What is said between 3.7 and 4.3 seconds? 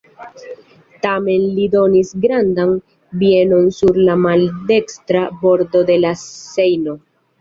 sur la